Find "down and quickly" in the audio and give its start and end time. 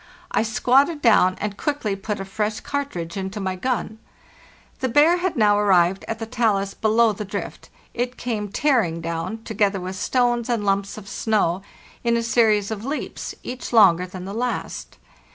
1.03-1.95